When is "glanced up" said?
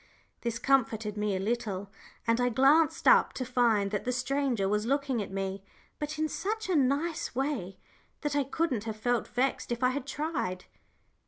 2.49-3.33